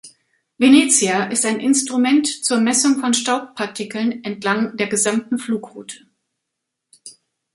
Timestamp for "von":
2.99-3.13